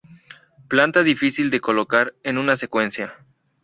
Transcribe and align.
Planta 0.67 1.03
difícil 1.03 1.51
de 1.51 1.61
colocar 1.61 2.15
en 2.23 2.39
una 2.39 2.55
secuencia. 2.55 3.19